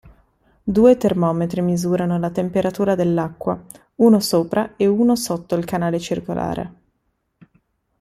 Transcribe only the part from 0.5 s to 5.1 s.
Due termometri misurano la temperatura dell'acqua, uno sopra e